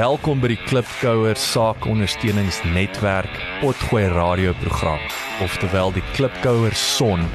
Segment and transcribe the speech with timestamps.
[0.00, 5.02] Welkom by die Klipkouer Saakondersteuningsnetwerk Potgooi radioprogram,
[5.44, 7.26] oftewel die Klipkouer Son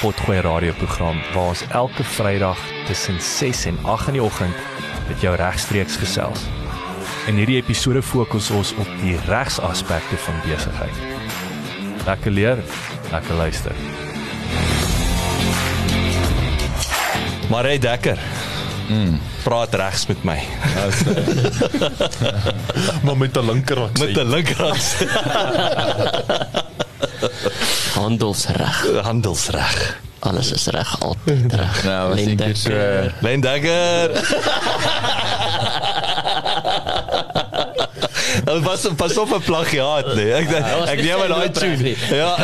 [0.00, 4.56] Potgooi radioprogram waar ons elke Vrydag tussen 6 en 8 in die oggend
[5.10, 6.46] met jou regstreeks gesels.
[7.28, 11.04] In hierdie episode fokus ons op die regsaspekte van besigheid.
[12.08, 12.64] Lekker leer,
[13.12, 13.76] lekker luister.
[17.52, 18.37] Maar hey Dekker.
[18.88, 20.40] Mm, praat regs met my.
[23.04, 23.98] maar met 'n linkerhand.
[23.98, 24.96] Met 'n linkerhand.
[27.94, 28.86] Handelsreg.
[29.02, 30.00] Handelsreg.
[30.18, 31.84] Alles is reg altyd reg.
[31.84, 32.70] Nou, as ek so
[33.20, 34.10] Len Dagger.
[38.48, 40.32] Dit was pas op 'n plagiaat nee.
[40.32, 41.94] Ek Ja, ek neem maar daai tune.
[42.10, 42.36] Ja.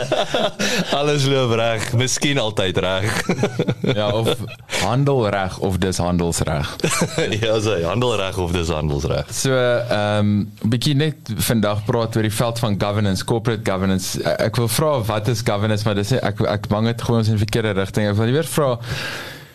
[0.98, 3.24] Alles loop reg, miskien altyd reg.
[3.98, 4.36] ja, of
[4.82, 6.76] handelreg of dis handelsreg.
[7.42, 9.32] ja, so handelreg of dis handelsreg.
[9.32, 14.22] So, ehm um, bietjie net vandag praat oor die veld van governance, corporate governance.
[14.22, 17.32] Ek wil vra wat is governance, maar dis nie, ek ek bang dit gooi ons
[17.32, 18.08] in die verkeerde rigting.
[18.08, 18.76] Ek wil weer vra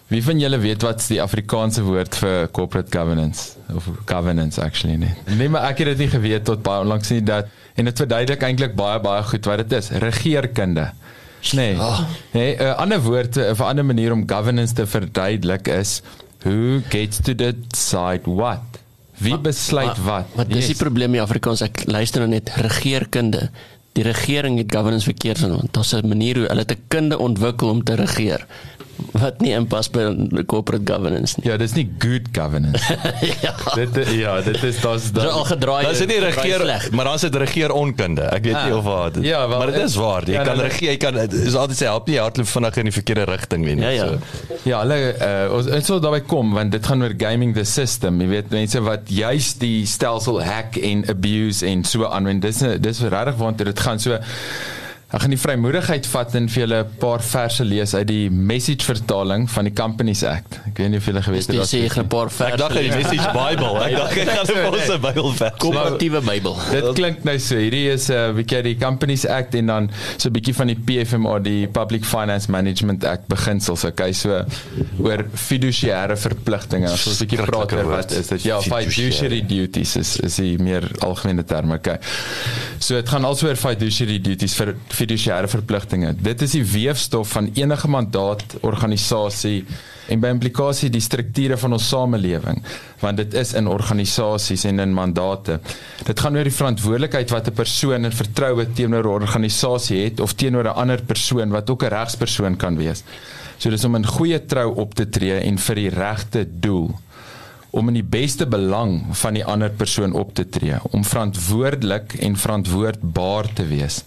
[0.08, 5.12] Wie van julle weet wat's die Afrikaanse woord vir corporate governance of governance actually nie?
[5.36, 8.46] Nee, maar ek het dit nie geweet tot baie onlangs nie dat en dit verduidelik
[8.48, 9.92] eintlik baie baie goed wat dit is.
[9.92, 10.88] Regeerkunde.
[11.60, 11.76] Nee.
[11.76, 12.00] Oh.
[12.32, 16.02] Nee, 'n uh, ander woord, 'n uh, ander manier om governance te verduidelik is
[16.44, 18.80] who gets to decide what?
[19.18, 20.26] Wie besluit wat?
[20.36, 20.78] Wat dis yes.
[20.78, 21.62] die probleem in Afrikaans?
[21.62, 23.50] Ek luister nou net regeerkunde.
[23.98, 25.68] Die regering het governance verkeerd genoem.
[25.72, 28.48] Daar's 'n manier hoe hulle 'n kunde ontwikkel om te regeer
[29.12, 30.04] wat nie inpas by
[30.50, 31.48] corporate governance nie.
[31.50, 32.82] Ja, dis nie good governance.
[33.46, 33.54] ja.
[33.76, 35.86] Dit ja, dit is daar's daar al gedraai.
[35.90, 38.22] Dis nie regeer maar dan sit regeer onkunde.
[38.34, 38.78] Ek weet nie Ah.
[38.78, 39.14] of wat.
[39.14, 40.26] dit- Ja, wel, maar dit is waar.
[40.26, 42.90] Jy ja, kan nou, regeer, jy kan is altyd sê help nie hardloop vinnig in
[42.90, 43.76] die verkeerde rigting nie.
[43.82, 44.08] Ja, ja.
[44.08, 44.60] So.
[44.64, 48.22] Ja, hulle uh, ons ons sal daarby kom want dit gaan oor gaming the system.
[48.22, 52.42] Jy weet mense wat juist die stelsel hack en abuse en so aanwend.
[52.42, 54.18] Dis dis regtig waantoe dit gaan so
[55.08, 58.84] Ek gaan die vrymoedigheid vat en vir julle 'n paar verse lees uit die message
[58.84, 60.58] vertaling van die Companies Act.
[60.68, 62.52] Ek weet nie of julle geweet het sê ek 'n paar verse.
[62.52, 63.80] Ek dink hy message Bible.
[63.88, 65.54] Ek dink ek gaan vir ons 'n Bybel vers.
[65.60, 66.56] komperatiewe Bybel.
[66.72, 67.56] Dit klink nou so.
[67.56, 70.76] Hierdie is 'n uh, bietjie die Companies Act en dan so 'n bietjie van die
[70.76, 73.86] PFMA, die Public Finance Management Act beginsels.
[73.86, 74.44] Okay, so
[75.00, 76.92] oor fiduciêre verpligtinge.
[76.92, 78.44] Ons 'n bietjie praat oor wat is dit?
[78.44, 81.72] Ja, fiduciary duties is is die meer algemene term.
[81.72, 81.98] Okay.
[82.80, 86.16] So dit gaan also oor fiduciary duties vir fiduciêre verpligtinge.
[86.18, 89.62] Dit is die weefstof van enige mandaat organisasie
[90.08, 92.62] en by implikasie die strukture van ons samelewing
[93.02, 95.60] want dit is in organisasies en in mandate.
[96.08, 100.34] Dit gaan oor die verantwoordelikheid wat 'n persoon in vertroue teenoor 'n organisasie het of
[100.34, 103.04] teenoor 'n ander persoon wat ook 'n regspersoon kan wees.
[103.58, 106.92] So dis om in goeie trou op te tree en vir die regte doel
[107.70, 112.38] om in die beste belang van die ander persoon op te tree, om verantwoordelik en
[112.38, 114.04] verantwoordbaar te wees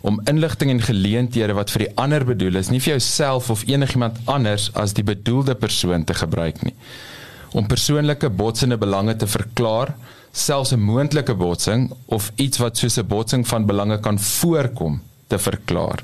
[0.00, 4.18] om inligting en geleenthede wat vir die ander bedoel is, nie vir jouself of enigiemand
[4.30, 6.74] anders as die bedoelde persoon te gebruik nie.
[7.56, 9.94] Om persoonlike botsende belange te verklaar,
[10.32, 15.38] selfs 'n moontlike botsing of iets wat soos 'n botsing van belange kan voorkom te
[15.38, 16.00] verklaar.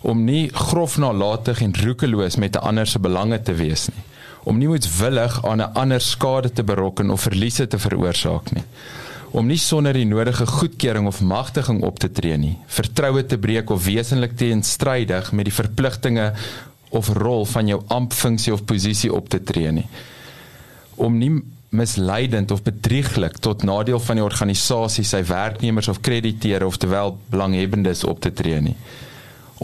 [0.00, 4.02] Om nie grof nalatig en roekeloos met 'n ander se belange te wees nie.
[4.44, 8.64] Om nie moetswillig aan 'n ander skade te berokken of verliese te veroorsaak nie
[9.32, 13.70] om nie sonder die nodige goedkeuring of magtiging op te tree nie, vertroue te breek
[13.72, 16.32] of wesenlik teenstrydig met die verpligtinge
[16.92, 19.86] of rol van jou amptfunksie of posisie op te tree nie.
[21.00, 21.32] Om nie
[21.72, 28.04] misleidend of bedrieglik tot nadeel van die organisasie, sy werknemers of krediteure of terwyl belanghebbendes
[28.04, 28.76] op te tree nie.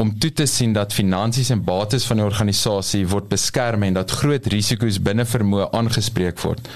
[0.00, 4.16] Om toe te sien dat finansies en bates van die organisasie word beskerm en dat
[4.22, 6.72] groot risiko's binne vermoë aangespreek word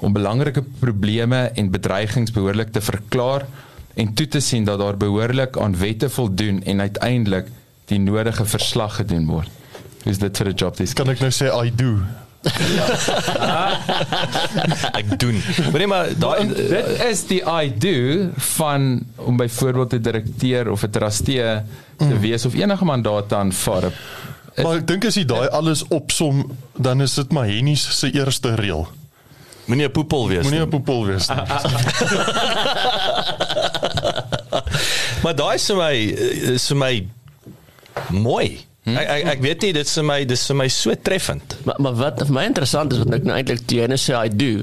[0.00, 3.46] om belangrike probleme en bedreigings behoorlik te verklaar
[3.98, 7.46] en toe te sien dat daar behoorlik aan wette voldoen en uiteindelik
[7.90, 9.50] die nodige verslag gedoen word.
[10.04, 10.92] Is dit vir 'n job dis?
[10.92, 11.98] Kan ek nou sê I do?
[15.00, 15.42] Ek doen.
[15.70, 20.82] Maar nee maar daai dit is die I do van om byvoorbeeld 'n direkteur of
[20.82, 21.62] 'n trustee
[21.96, 23.92] te wees of enige mandaat te aanvaar.
[24.62, 28.54] Maar ek dink as jy daai alles opsom, dan is dit maar Henny se eerste
[28.54, 28.88] reël.
[29.68, 30.66] Moenie 'n poepel wees Moenie nie.
[30.66, 31.36] 'n poepel wees nie.
[35.22, 35.94] Maar daai is vir my
[36.54, 36.92] is vir my
[38.14, 38.48] mooi.
[38.88, 41.56] Ek ek ek weet nie dit is vir my dis vir my so treffend.
[41.66, 44.28] Maar maar wat vir my interessant is wat ek nou eintlik jy nou sê I
[44.32, 44.62] do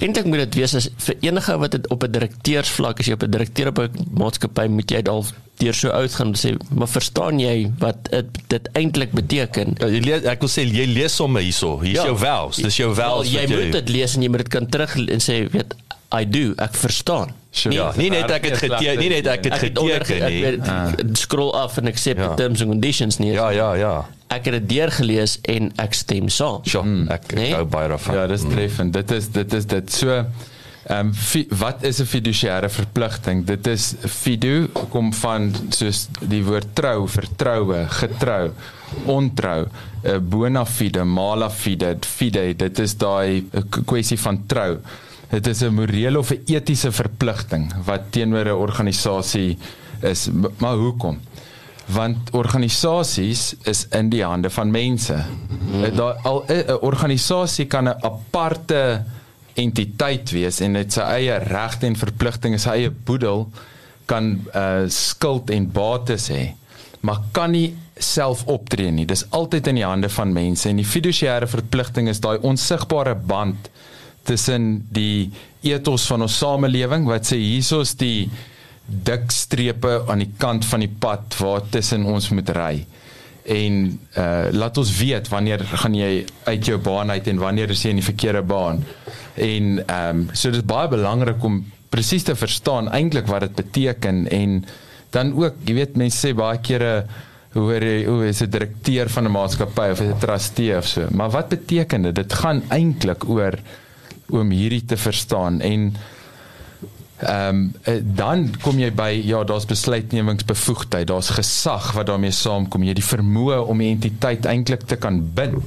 [0.00, 3.22] eintlik moet dit wees as vir enige wat dit op 'n direkteursvlak as jy op
[3.22, 5.26] 'n direkteur op 'n maatskappy moet jy dalk
[5.58, 10.00] deur so uitgaan en sê maar verstaan jy wat dit, dit eintlik beteken Ja, jy
[10.00, 11.80] lees, ek wil sê jy lees sommer hierso.
[11.80, 12.04] Hier's Ja.
[12.04, 12.56] jou vows.
[12.56, 13.30] Dis jou Wel, vows.
[13.32, 15.74] jy wat moet dit lees en jy moet dit kan terug en sê weet
[16.12, 17.74] I do ek verstaan Sure.
[17.74, 20.44] Ja, nie net ek het geteken, nie net ek het ek het onder geteken nie.
[20.44, 20.60] ek
[20.96, 22.28] weet, scroll af en accept Ja.
[22.28, 24.04] the terms and conditions nie Ja, ja, ja.
[24.36, 27.54] Ek het dit deurgelees en ek stem saam Sjoe, ek ek Nee?
[27.54, 28.14] hou baie daarvan.
[28.20, 28.92] Ja, dis treffend.
[28.96, 30.24] Dit is dit is dit so
[30.86, 33.44] Ehm um, wat is 'n fiduciêre verpligting?
[33.44, 38.52] Dit is fidu kom van soos die woord trou, vertroue, getrou,
[39.04, 39.66] ontrou,
[40.04, 42.54] uh, bona fide, mala fide, fide.
[42.56, 44.78] Dit is daai eh, kwessie van trou.
[45.30, 49.58] Dit is 'n morele of 'n etiese verpligting wat teenoor 'n organisasie
[50.02, 50.28] is.
[50.58, 51.18] Maar hoekom?
[51.86, 55.14] Want organisasies is in die hande van mense.
[55.14, 55.84] Mm.
[55.94, 59.04] Daar al 'n organisasie kan 'n aparte
[59.54, 63.48] entiteit wees en dit sy eie regte en verpligtinge, sy eie boedel
[64.04, 66.54] kan uh skuld en bates hê,
[67.00, 69.06] maar kan nie self optree nie.
[69.06, 73.70] Dis altyd in die hande van mense en die fiduciêre verpligting is daai onsigbare band
[74.22, 75.30] tussen die
[75.60, 78.28] ethos van ons samelewing wat sê hiersoos die
[78.86, 82.86] dik strepe aan die kant van die pad waar tussen ons moet ry.
[83.46, 87.82] En uh laat ons weet wanneer gaan jy uit jou baan uit en wanneer is
[87.82, 88.84] jy in die verkeerde baan.
[89.34, 93.54] En ehm um, so dit is baie belangrik om presies te verstaan eintlik wat dit
[93.54, 94.64] beteken en
[95.14, 97.06] dan ook, jy weet mense sê baie kere
[97.56, 101.06] hoe hoe is 'n direkteur van 'n maatskappy of 'n trustee of so.
[101.10, 102.14] Maar wat beteken dit?
[102.14, 103.54] Dit gaan eintlik oor
[104.28, 105.94] om hierdie te verstaan en
[107.16, 111.06] ehm um, dan kom jy by ja daar's besluitnemingsbevoegdheid.
[111.08, 112.84] Daar's gesag wat daarmee saamkom.
[112.84, 115.64] Jy die vermoë om die entiteit eintlik te kan bind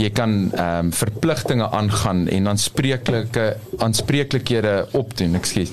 [0.00, 3.46] jy kan ehm um, verpligtinge aangaan en aanspreeklike
[3.84, 5.72] aanspreeklikhede opdoen ekskuus.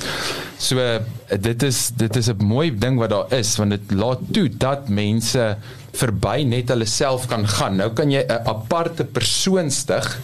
[0.57, 0.83] So
[1.29, 4.89] dit is dit is 'n mooi ding wat daar is want dit laat toe dat
[4.89, 5.57] mense
[5.93, 7.75] verby net hulle self kan gaan.
[7.77, 10.19] Nou kan jy 'n aparte persoon stig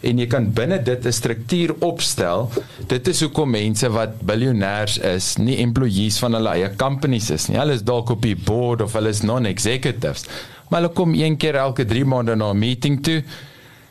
[0.00, 2.50] en jy kan binne dit 'n struktuur opstel.
[2.86, 7.58] Dit is hoekom mense wat biljoenêers is, nie employees van hulle eie companies is nie.
[7.58, 10.24] Hulle is dalk op die board of hulle is non-executives.
[10.68, 13.22] Maar hulle kom een keer elke 3 maande na 'n meeting toe.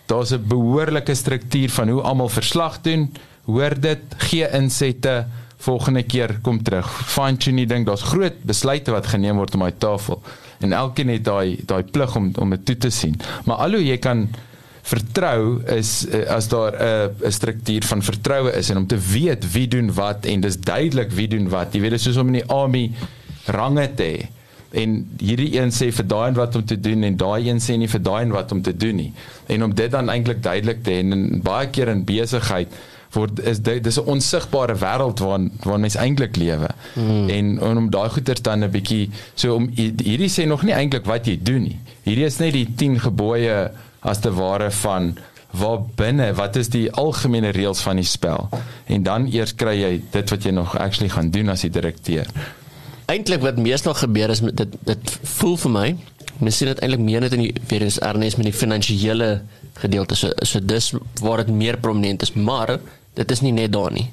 [0.05, 3.11] Daar's 'n behoorlike struktuur van hoe almal verslag doen.
[3.45, 5.25] Hoor dit, gee insette,
[5.57, 6.87] volgende keer kom terug.
[7.05, 7.85] Fine tune die ding.
[7.85, 10.21] Daar's groot besluite wat geneem word op my tafel
[10.59, 13.15] en elkeen het daai daai plig om om dit toe te sien.
[13.45, 14.27] Maar alhoewel jy kan
[14.87, 19.51] vertrou is uh, as daar 'n uh, struktuur van vertroue is en om te weet
[19.51, 21.73] wie doen wat en dis duidelik wie doen wat.
[21.73, 22.91] Jy weet dit is soos om in die army
[23.45, 24.27] range te hê.
[24.71, 27.77] En hierdie een sê vir daai en wat om te doen en daai een sê
[27.77, 29.13] nie vir daai en wat om te doen nie.
[29.47, 32.71] En om dit dan eintlik duidelik te hê en baie keer in besigheid
[33.15, 36.69] word is dit dis 'n onsigbare wêreld waarin waarin mens eintlik lewe.
[36.93, 37.29] Hmm.
[37.29, 41.05] En, en om daai goeters dan 'n bietjie so om hierdie sê nog nie eintlik
[41.05, 41.79] wat jy doen nie.
[42.03, 43.71] Hierdie is net die 10 gebooie
[44.07, 45.15] as te ware van
[45.57, 48.49] waar binne wat is die algemene reëls van die spel
[48.85, 52.27] en dan eers kry jy dit wat jy nog actually gaan doen as die direkteur.
[53.07, 55.87] Eintlik wat meestal gebeur is dit dit voel vir my
[56.37, 59.29] mens sien dit eintlik meer net in die weer is Ernest met die finansiële
[59.81, 60.91] gedeelte so so dis
[61.23, 62.77] waar dit meer prominent is maar
[63.17, 64.09] dit is nie net daar nie.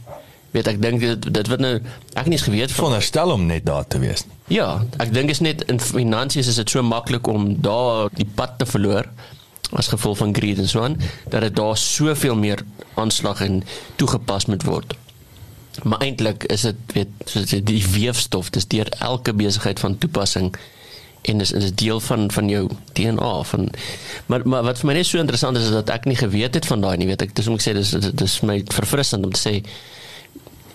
[0.55, 1.75] Weet ek dink dit dit word nou
[2.15, 4.25] ek nie eens geweet van Veronderstel om net daar te wees.
[4.49, 8.55] Ja, ek dink is net in finansies is dit so maklik om daar die pad
[8.61, 9.11] te verloor
[9.73, 12.63] as gevolg van greed en so aan dat dit daar soveel meer
[12.95, 13.63] aanslag en
[13.97, 14.95] toegepas moet word.
[15.83, 20.55] Maar eintlik is dit weet soos dit die weefstof, dis deur elke besigheid van toepassing
[21.25, 23.69] en dis is deel van van jou DNA van
[24.27, 26.67] maar maar wat vir my net so interessant is is dat ek nie geweet het
[26.69, 29.41] van daai nie weet ek dis om ek sê dis dis my verfrissend om te
[29.41, 29.55] sê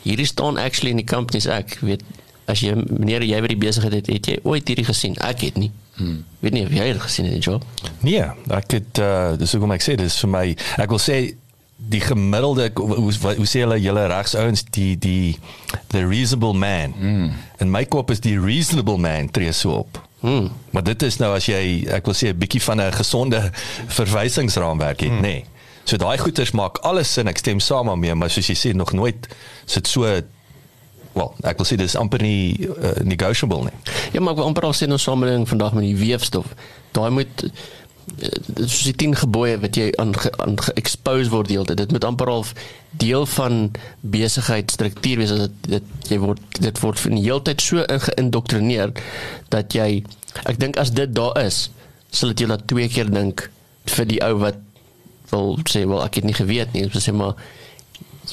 [0.07, 2.05] hierdie staan actually in die companies ek weet
[2.49, 5.59] as jy meneer jy by die besigheid het het jy ooit hierdie gesien ek het
[5.61, 6.23] nie hmm.
[6.43, 7.65] weet nie of jy dit gesien het die job
[8.01, 8.25] Nee,
[8.55, 10.45] ek het uh dis hoekom ek sê dis vir my
[10.79, 11.19] ek wil sê
[11.79, 15.37] die gemiddelde hoe hoe, hoe sê hulle julle regsouens die die
[15.87, 16.93] the reasonable man.
[16.99, 17.31] Mm.
[17.57, 20.01] En my kop is die reasonable man tree so op.
[20.19, 20.49] hmm.
[20.71, 23.51] Maar dit is nou as jy ek wil sê 'n bietjie van 'n gesonde
[23.87, 25.23] verwysingsraamwerk het, mm.
[25.23, 25.39] nê.
[25.39, 25.45] Nee.
[25.83, 28.91] So daai goeters maak alles sin, ek stem saam daarmee, maar soos jy sê nog
[28.91, 29.27] nooit
[29.65, 30.03] sit so
[31.13, 33.75] wel, ek wil sê dis amper nie uh, negotiable nie.
[34.13, 36.53] ja maar ek wil amper al sê in ons samelewing vandag met die weefstof
[36.97, 40.13] daai moet eh, soos die 10 gebooie wat jy aan
[40.43, 42.45] aan ge-expose word deeltyd dit moet amper al
[43.01, 43.59] deel van
[44.01, 48.95] besigheidstruktuur wees dat dit jy word dit word van die heeltyd so geïndoktrineer
[49.53, 50.03] dat jy
[50.45, 51.67] ek dink as dit daar is
[52.11, 53.49] sal dit jou laat twee keer dink
[53.89, 54.57] vir die ou wat
[55.31, 57.37] wil sê wel ek het nie geweet nie, sê maar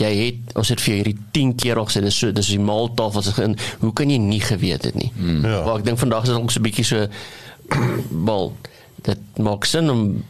[0.01, 3.23] jy het ons het vir hierdie 10 keer al gesê dis so dis die maaltafel
[3.25, 5.11] se in hoe kan jy nie geweet het nie.
[5.17, 5.45] Mm.
[5.45, 5.63] Ja.
[5.65, 6.99] Maar ek dink vandag is ons 'n bietjie so
[8.29, 8.53] wel
[9.07, 10.25] dit maak sin om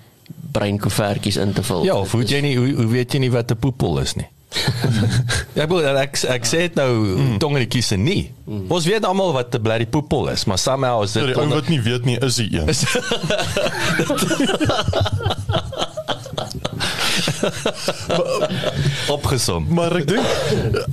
[0.53, 1.85] breinkoevertjies in te vul.
[1.85, 4.15] Ja, of hoe weet jy nie hoe, hoe weet jy nie wat 'n poepel is
[4.15, 4.29] nie?
[5.57, 7.39] ja, ek bedoel ek ek sê dit nou mm.
[7.43, 8.33] tong in die kiese nie.
[8.47, 8.71] Mm.
[8.73, 11.69] Ons weet almal wat 'n blerrie poepel is, maar somehow is dit die ou wat
[11.69, 12.67] nie weet nie is die een.
[19.17, 19.67] opgesom.
[19.71, 20.27] Maar ek dink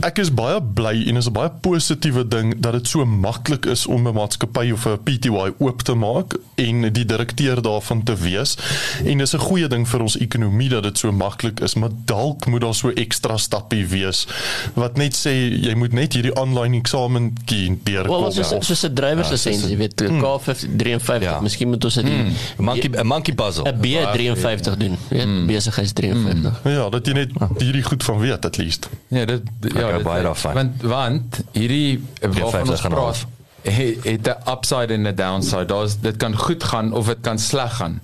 [0.06, 3.86] ek is baie bly en is 'n baie positiewe ding dat dit so maklik is
[3.88, 8.58] om 'n maatskappy of 'n PTY oop te maak en die direkteur daarvan te wees.
[9.06, 12.46] En dis 'n goeie ding vir ons ekonomie dat dit so maklik is, maar dalk
[12.46, 14.28] moet daar so ekstra stappe wees
[14.74, 15.32] wat net sê
[15.62, 18.22] jy moet net hierdie aanlyn eksamentjie deurkom.
[18.22, 21.40] Wel, soos of- soos 'n drywerslisensie, jy weet, K53, Ja.
[21.42, 22.04] miskien moet ons dit.
[22.06, 23.64] 'n Monkey 'n monkey puzzle.
[23.72, 26.43] 'n B53 doen, weet, besigheids 53.
[26.64, 28.90] Ja, dat jy net hierdie goed van weet at least.
[29.08, 30.54] Ja, dit ja, hou dit, baie daarvan.
[30.54, 33.26] Want want hierdie waarvan ons 54 en 'n half.
[33.26, 33.34] praat
[33.64, 35.66] het het 'n upside en 'n downside.
[35.66, 38.02] Daar's dit kan goed gaan of dit kan sleg gaan.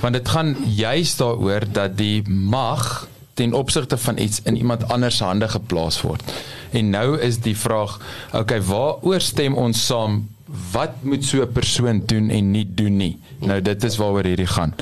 [0.00, 5.16] Want dit gaan juist daaroor dat die mag ten opsigte van iets in iemand anders
[5.16, 6.22] se hande geplaas word.
[6.70, 8.00] En nou is die vraag,
[8.32, 10.28] okay, waaroor stem ons saam?
[10.72, 13.18] Wat moet so 'n persoon doen en nie doen nie?
[13.38, 14.74] Nou dit is waaroor hierdie gaan.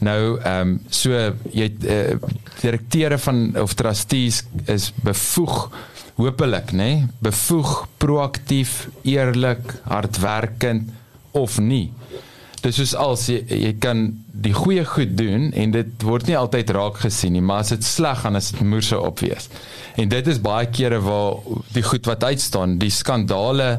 [0.00, 1.16] Nou ehm um, so
[1.52, 2.16] jy uh,
[2.60, 5.68] direkteure van of trustees is bevoeg
[6.20, 10.90] hopelik nê nee, bevoeg proaktief eerlik hardwerkend
[11.36, 11.90] of nie.
[12.60, 14.08] Dis soos als jy, jy kan
[14.40, 17.84] die goeie goed doen en dit word nie altyd raak gesien nie maar as dit
[17.84, 19.48] sleg gaan is dit moerse opwees
[20.00, 21.40] en dit is baie kere waar
[21.74, 23.70] die goed wat uitstaan die skandale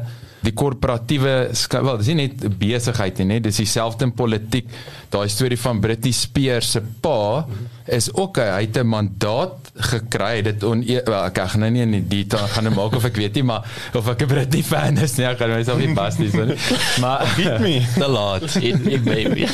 [0.42, 1.34] die korporatiewe
[1.70, 4.68] wel dis nie net besigheid nie dis dieselfde in politiek
[5.12, 7.46] daai storie van Britney Spears se pa
[7.92, 11.90] is ook hy het 'n mandaat gekry dit on wel, ek gaan nou nie in
[11.90, 13.62] die detail gaan nou maak of ek weet nie maar
[13.94, 16.56] of ek 'n Britney fan is nee ek gaan myself nie pas nie so nie.
[17.00, 17.82] maar Beat me.
[18.02, 18.56] Te laat.
[18.56, 19.46] It me baby.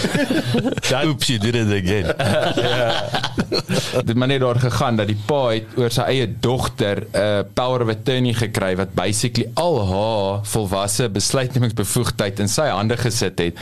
[1.08, 2.06] Oops, you did it again.
[4.04, 7.42] dit maar net daar gegaan dat die pa het oor sy eie dogter 'n uh,
[7.54, 10.77] power of attorney gekry wat basically al haar volwasse
[11.08, 13.58] besluitnemingsbevoegdheid in sy hande gesit het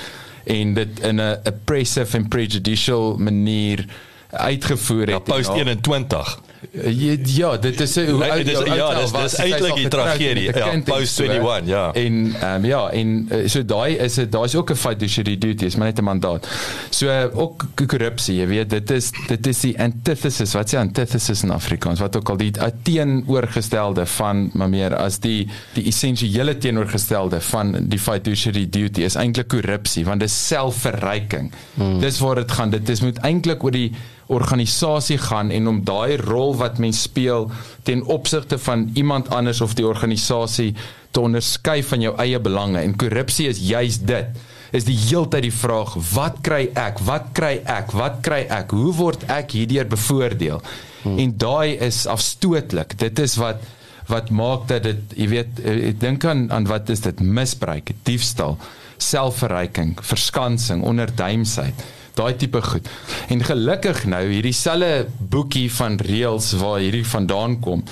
[0.46, 3.84] en dit in 'n oppressive and prejudicial manier
[4.30, 5.08] uitgevoer het.
[5.10, 6.38] Ja, post En haar- 21.
[6.70, 9.52] Ja, ja, dit is Nee, oud dit is- ja, oud dis- was, dis sy is
[9.52, 10.48] eintlik die getroud tragedie.
[10.52, 11.22] 'n Ja, post so.
[11.22, 11.92] 21, ja.
[11.94, 15.64] En ehm um, ja, en uh, so daai is dit daar's ook 'n fiduciary duty,
[15.64, 16.48] is maar net 'n mandaat.
[16.90, 21.42] So uh, ook korrupsie, jy weet, dit is dit is die antithesis, wat sê antithesis
[21.42, 27.40] in Afrikaans, wat ook al die teenoorgestelde van maar meer as die die essensiële teenoorgestelde
[27.40, 31.52] van die fiduciary duty is eintlik korrupsie, want dit is selfverryking.
[31.74, 32.00] Hmm.
[32.00, 32.70] Dis waar dit gaan.
[32.70, 33.92] Dit is moet eintlik oor die
[34.26, 37.50] organisasie gaan en om daai rol wat mens speel
[37.86, 40.74] ten opsigte van iemand anders of die organisasie
[41.10, 42.80] te onderskei van jou eie belange.
[42.82, 44.26] En korrupsie is juis dit.
[44.74, 46.98] Is die heeltyd die vraag wat kry ek?
[47.06, 47.94] Wat kry ek?
[47.94, 48.74] Wat kry ek?
[48.74, 50.60] Hoe word ek hierdeur bevoordeel?
[51.06, 51.18] Hmm.
[51.22, 52.96] en daai is afstootlik.
[52.98, 53.62] Dit is wat
[54.06, 57.20] wat maak dat dit jy weet eh, ek dink aan aan wat is dit?
[57.20, 58.54] Misbruik diefstal
[59.02, 61.82] selfverryking verskansing onderduimsheid
[62.16, 62.88] daai tipe goed.
[63.28, 67.84] En gelukkig nou hierdie selfe boekie van reëls waar hierdie vandaan kom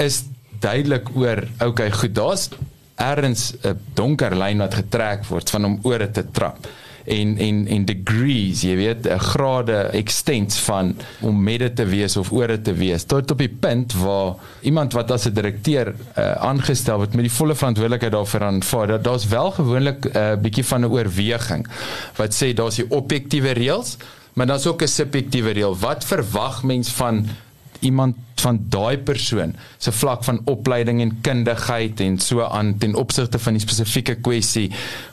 [0.00, 0.22] is
[0.62, 2.48] duidelik oor okay, goed, daar's
[2.96, 6.66] ergens 'n donker lyn wat getrek word van om oor dit te trap
[7.04, 12.32] en en en degrees, jy weet, grade extents van om met dit te wees of
[12.32, 16.96] oor te wees tot op die punt waar iemand wat as 'n direkteur uh, aangestel
[16.96, 18.86] word met die volle verantwoordelikheid daarvoor aanvaar.
[18.86, 21.66] Dat daar's wel gewoonlik 'n uh, bietjie van 'n oorweging
[22.16, 23.96] wat sê daar's die objektiewe reëls,
[24.32, 25.78] maar daar's ook 'n subjektiewe reël.
[25.78, 27.26] Wat verwag mens van
[27.82, 33.38] iemand van daai persoon se vlak van opleiding en kundigheid en so aan ten opsigte
[33.38, 34.68] van die spesifieke kwessie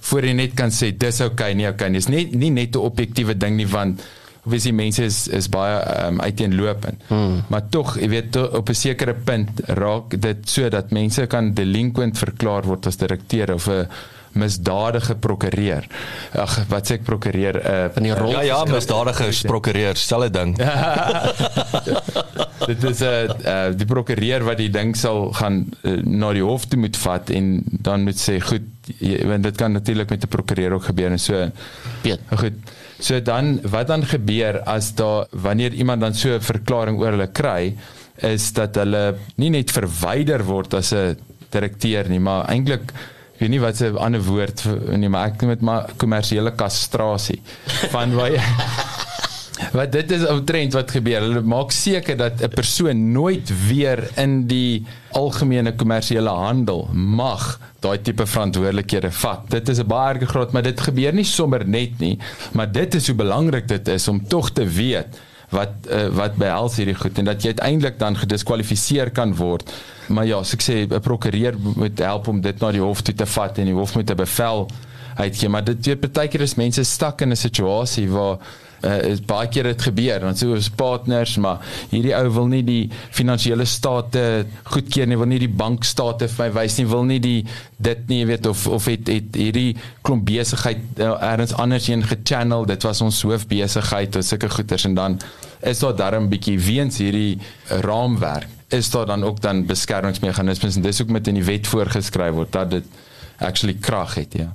[0.10, 2.86] voor jy net kan sê dis okay nie okay nie is nie nie net 'n
[2.92, 4.02] objektiewe ding nie want
[4.46, 7.42] obviously mense is is baie um, uiteenlopend hmm.
[7.50, 11.54] maar tog jy weet to, op 'n sekere punt raak dit so dat mense kan
[11.54, 13.86] delinquent verklaar word as direkteur of 'n
[14.32, 15.88] misdadige prokureur.
[16.34, 17.60] Ag, wat sê ek prokureur?
[17.60, 20.58] Uh, Van die rol Ja ja, misdadigers, prokureurs, selfe ding.
[22.68, 26.44] dit is 'n uh, uh, die prokureur wat die ding sal gaan uh, na die
[26.44, 28.68] hof toe moet vat en dan moet sê goed
[29.00, 31.52] jy, want dit kan natuurlik met 'n prokureur ook gebeur en so
[32.02, 32.20] Piet.
[32.30, 32.54] goed
[33.00, 37.32] so dan wat dan gebeur as daar wanneer iemand dan so 'n verklaring oor hulle
[37.32, 37.76] kry
[38.16, 41.18] is dat hulle nie net verwyder word as 'n
[41.50, 42.94] direkteur nie maar eintlik
[43.40, 44.66] weet nie wat 'n ander woord
[44.98, 47.42] nie maar ek noem dit maar kommersiële kastrasie
[47.92, 48.40] van jy
[49.72, 51.24] wat dit is omtrent wat gebeur.
[51.26, 58.02] Hulle maak seker dat 'n persoon nooit weer in die algemene kommersiële handel mag daai
[58.02, 59.50] tipe verantwoordelikhede vat.
[59.50, 62.20] Dit is 'n baie erge groot, maar dit gebeur nie sommer net nie,
[62.52, 65.20] maar dit is hoe belangrik dit is om tog te weet
[65.50, 69.72] wat uh, wat behels hierdie goed en dat jy uiteindelik dan gediskwalifiseer kan word.
[70.08, 73.16] Maar ja, so ek sê 'n prokureur moet help om dit na die hof toe
[73.16, 74.70] te vat en die hof moet 'n bevel
[75.18, 78.38] uitgee, maar dit weet baie keer is mense stak in 'n situasie waar
[78.84, 82.64] uh, is baie keer dit gebeur want so is partners maar hierdie ou wil nie
[82.64, 82.84] die
[83.16, 87.40] finansiële state goedkeur nie wil nie die bankstate vir my wys nie wil nie die
[87.78, 92.66] dit nie weet of of het het hierdie klomp besigheid uh, ergens anders heen gechannel.
[92.66, 95.20] Dit was ons hoofbesigheid of sulke goeders en dan
[95.62, 97.40] is daar darm bietjie weens hierdie
[97.84, 102.36] raamwerk is daar dan ook dan beskermingsmeganismes en dis ook met in die wet voorgeskryf
[102.38, 102.86] word dat dit
[103.38, 104.54] actually krag het ja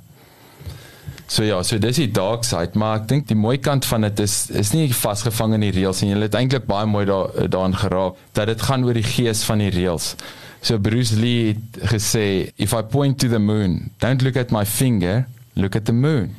[1.27, 4.19] So ja, so dis die dark side, maar ek dink die mooi kant van dit
[4.21, 7.73] is is nie vasgevang in die reëls en jy het eintlik baie mooi daar daarin
[7.81, 10.13] geraak dat dit gaan oor die gees van die reëls.
[10.65, 14.65] So Bruce Lee het gesê, if I point to the moon, don't look at my
[14.65, 16.35] finger, look at the moon.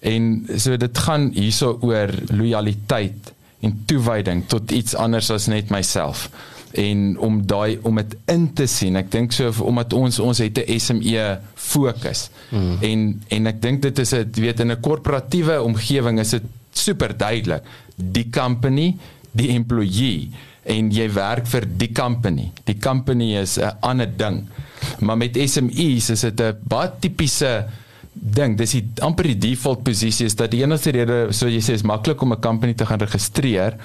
[0.00, 6.28] En so dit gaan hierso oor lojaliteit en toewyding tot iets anders as net myself
[6.72, 8.96] en om daai om dit in te sien.
[8.96, 12.30] Ek dink so omdat ons ons het 'n SME fokus.
[12.50, 12.76] Mm.
[12.80, 17.16] En en ek dink dit is 'n weet in 'n korporatiewe omgewing is dit super
[17.16, 17.62] duidelik.
[17.96, 18.96] Die company,
[19.32, 20.30] die employee
[20.68, 22.50] en jy werk vir die company.
[22.64, 24.46] Die company is 'n ander ding.
[25.00, 27.66] Maar met SMEs is dit 'n baie tipiese
[28.12, 28.56] ding.
[28.56, 31.82] Dis die amper die default posisie is dat die enigste rede so jy sê is
[31.82, 33.76] maklik om 'n company te gaan registreer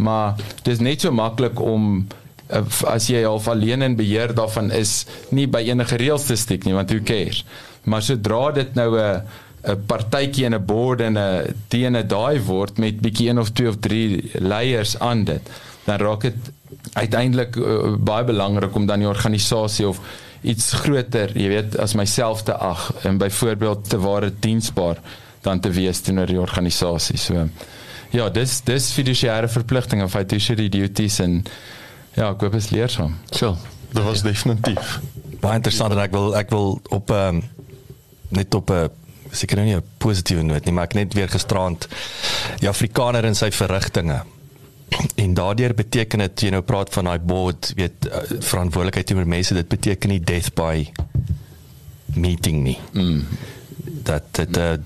[0.00, 2.06] maar dit is net so maklik om
[2.48, 6.66] eh, as jy al alleen in beheer daarvan is nie by enige reëls te stiek
[6.66, 7.44] nie want who cares?
[7.84, 9.22] Maar sodra dit nou 'n
[9.62, 13.50] 'n partytjie en 'n board en 'n teen 'n daai word met bietjie een of
[13.52, 15.50] twee of drie layers aan dit
[15.84, 16.34] dan raak dit
[16.92, 20.00] uiteindelik uh, baie belangrik om dan die organisasie of
[20.40, 25.00] iets groter jy weet as myself te ag en byvoorbeeld te ware diensbaar
[25.40, 27.48] dan te wees teenoor die organisasie so
[28.10, 31.42] ja, dis dis fiduciêre verpligtinge of fiduciary duties en
[32.14, 33.16] ja, ek hoop dit is leersaam.
[33.30, 33.56] So,
[33.92, 35.00] dit was definitief
[35.40, 37.44] baie interessant en ek wil ek wil op ehm um,
[38.30, 38.90] net op 'n
[39.34, 41.88] seker nie 'n positiewe noot nie, maar ek net weer gisterand
[42.60, 44.22] die Afrikaner in sy verrigtinge.
[45.16, 49.54] En daardeur beteken dit jy nou praat van daai board, weet uh, verantwoordelikheid teenoor mense,
[49.54, 50.92] dit beteken nie death by
[52.14, 52.78] meeting nie.
[52.92, 53.26] Mm.
[54.02, 54.78] Dat dit uh,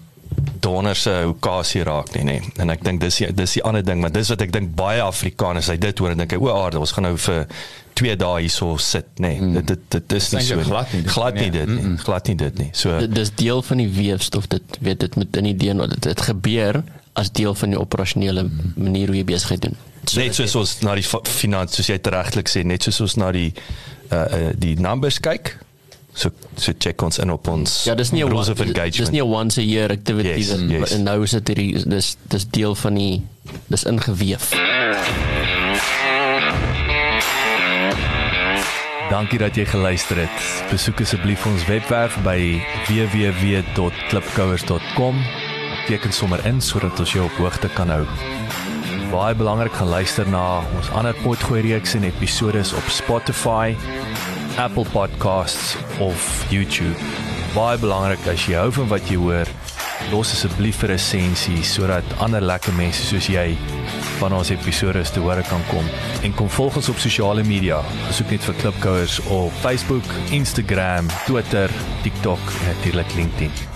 [0.64, 2.36] donder se okasie raak nie nê.
[2.62, 5.70] En ek dink dis dis die ander ding, maar dis wat ek dink baie Afrikaners
[5.72, 7.44] hy dit hoor en dink o aarde, ons gaan nou vir
[8.00, 9.36] 2 dae hierso sit nê.
[9.38, 9.54] Mm.
[9.60, 11.04] Dit dit dit is nie so glad nie.
[11.14, 11.96] Glad nie dit nie.
[12.02, 12.68] Glad nie dit nie.
[12.74, 16.28] So dis deel van die weefstof dit weet dit met in die DNA dit dit
[16.30, 16.82] gebeur
[17.14, 19.76] as deel van die operasionele manier hoe jy besigheid doen.
[20.04, 23.30] So, net soos ons na die finansies soos jy regtelik sê, net soos ons na
[23.34, 25.54] die uh, uh die numbers kyk,
[26.14, 29.10] so so check ons in op ons ja dis nie 'n rules of engagement dis
[29.10, 30.92] nie 'n once a year activity yes, en, yes.
[30.92, 33.22] en nou is dit hierdie dis dis deel van die
[33.68, 34.50] dis ingeweef
[39.10, 40.64] Dankie dat jy geluister het.
[40.70, 45.24] Besoek asseblief ons webwerf by www.klipkouers.com.
[45.86, 48.06] Teken sommer in sodat ons jou op hoogte kan hou.
[49.12, 53.76] Baie belangrik gaan luister na ons ander potgooi reeks en episode op Spotify,
[54.56, 56.94] Apple Podcasts of YouTube.
[57.54, 59.50] Baie belangrik as jy hou van wat jy hoor,
[60.12, 63.56] los asseblief 'n resensie sodat ander lekker mense soos jy
[64.20, 65.86] van ons episode te hore kan kom.
[66.22, 67.82] En kom volg ons op sosiale media.
[68.06, 71.70] Besoek net vir Klipkouers op Facebook, Instagram, Twitter,
[72.02, 73.73] TikTok en natuurlik LinkedIn.